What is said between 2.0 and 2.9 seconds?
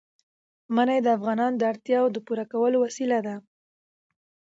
د پوره کولو